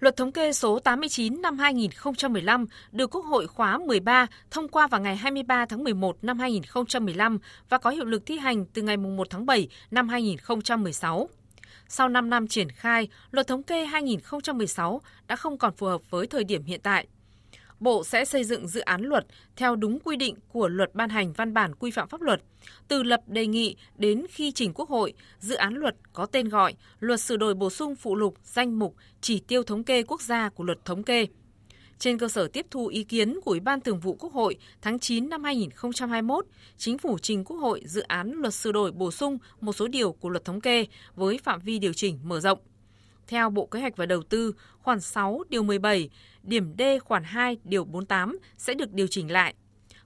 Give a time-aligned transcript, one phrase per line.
[0.00, 5.00] Luật thống kê số 89 năm 2015 được Quốc hội khóa 13 thông qua vào
[5.00, 7.38] ngày 23 tháng 11 năm 2015
[7.68, 11.28] và có hiệu lực thi hành từ ngày 1 tháng 7 năm 2016.
[11.88, 16.26] Sau 5 năm triển khai, Luật thống kê 2016 đã không còn phù hợp với
[16.26, 17.06] thời điểm hiện tại.
[17.80, 21.32] Bộ sẽ xây dựng dự án luật theo đúng quy định của luật ban hành
[21.32, 22.42] văn bản quy phạm pháp luật.
[22.88, 26.74] Từ lập đề nghị đến khi trình Quốc hội, dự án luật có tên gọi
[27.00, 30.48] Luật sửa đổi bổ sung phụ lục danh mục chỉ tiêu thống kê quốc gia
[30.48, 31.26] của luật thống kê.
[31.98, 34.98] Trên cơ sở tiếp thu ý kiến của Ủy ban Thường vụ Quốc hội tháng
[34.98, 36.46] 9 năm 2021,
[36.76, 40.12] Chính phủ trình Quốc hội dự án luật sửa đổi bổ sung một số điều
[40.12, 42.58] của luật thống kê với phạm vi điều chỉnh mở rộng.
[43.26, 46.10] Theo Bộ Kế hoạch và Đầu tư, khoản 6 điều 17,
[46.42, 49.54] điểm D khoản 2 điều 48 sẽ được điều chỉnh lại.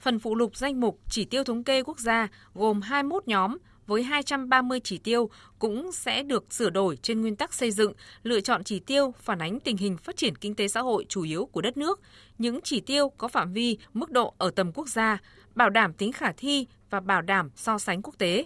[0.00, 4.02] Phần phụ lục danh mục chỉ tiêu thống kê quốc gia gồm 21 nhóm với
[4.02, 8.64] 230 chỉ tiêu cũng sẽ được sửa đổi trên nguyên tắc xây dựng, lựa chọn
[8.64, 11.60] chỉ tiêu phản ánh tình hình phát triển kinh tế xã hội chủ yếu của
[11.60, 12.00] đất nước,
[12.38, 15.18] những chỉ tiêu có phạm vi, mức độ ở tầm quốc gia,
[15.54, 18.44] bảo đảm tính khả thi và bảo đảm so sánh quốc tế.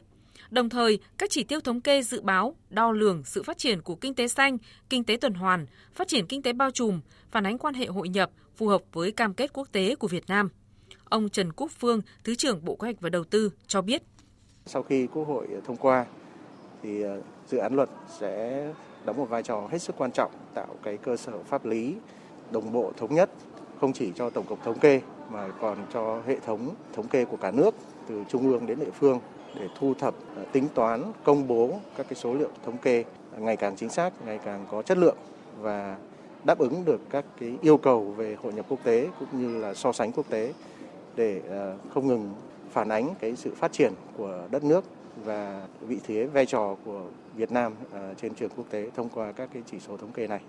[0.53, 3.95] Đồng thời, các chỉ tiêu thống kê dự báo, đo lường sự phát triển của
[3.95, 4.59] kinh tế xanh,
[4.91, 7.01] kinh tế tuần hoàn, phát triển kinh tế bao trùm,
[7.31, 10.25] phản ánh quan hệ hội nhập phù hợp với cam kết quốc tế của Việt
[10.29, 10.49] Nam.
[11.05, 14.03] Ông Trần Quốc Phương, Thứ trưởng Bộ Kế hoạch và Đầu tư cho biết.
[14.67, 16.07] Sau khi Quốc hội thông qua
[16.83, 18.67] thì ờ, dự án luật sẽ
[19.05, 21.95] đóng một vai trò hết sức quan trọng tạo cái cơ sở pháp lý
[22.51, 23.31] đồng bộ thống nhất
[23.81, 25.01] không chỉ cho tổng cục thống kê
[25.31, 27.75] mà còn cho hệ thống thống kê của cả nước
[28.09, 29.21] từ trung ương đến địa phương
[29.61, 33.41] để thu thập, ờ, tính toán, công bố các cái số liệu thống kê ờ,
[33.41, 35.17] ngày càng chính xác, ngày càng có chất lượng
[35.61, 35.97] và
[36.45, 39.75] đáp ứng được các cái yêu cầu về hội nhập quốc tế cũng như là
[39.75, 40.53] so sánh quốc tế
[41.17, 42.35] để ờ, không ngừng
[42.73, 44.85] phản ánh cái sự phát triển của đất nước
[45.25, 47.03] và vị thế vai trò của
[47.37, 47.75] Việt Nam
[48.21, 50.41] trên trường quốc tế thông qua các cái chỉ số thống kê này.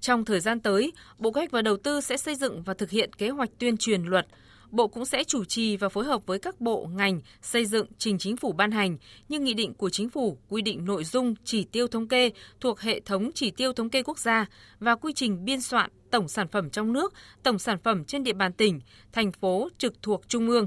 [0.00, 2.90] Trong thời gian tới, Bộ Kế hoạch và Đầu tư sẽ xây dựng và thực
[2.90, 4.26] hiện kế hoạch tuyên truyền luật,
[4.70, 8.18] Bộ cũng sẽ chủ trì và phối hợp với các bộ, ngành xây dựng trình
[8.18, 8.96] chính phủ ban hành
[9.28, 12.80] như nghị định của chính phủ quy định nội dung chỉ tiêu thống kê thuộc
[12.80, 14.46] hệ thống chỉ tiêu thống kê quốc gia
[14.78, 18.32] và quy trình biên soạn tổng sản phẩm trong nước, tổng sản phẩm trên địa
[18.32, 18.80] bàn tỉnh,
[19.12, 20.66] thành phố trực thuộc trung ương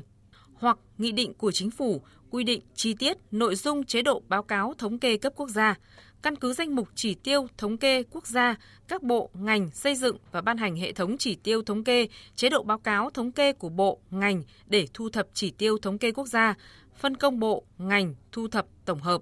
[0.54, 4.44] hoặc nghị định của chính phủ quy định chi tiết nội dung chế độ báo
[4.44, 5.76] cáo thống kê cấp quốc gia,
[6.24, 8.56] căn cứ danh mục chỉ tiêu thống kê quốc gia,
[8.88, 12.50] các bộ, ngành xây dựng và ban hành hệ thống chỉ tiêu thống kê, chế
[12.50, 16.12] độ báo cáo thống kê của bộ, ngành để thu thập chỉ tiêu thống kê
[16.12, 16.56] quốc gia,
[16.96, 19.22] phân công bộ, ngành thu thập tổng hợp.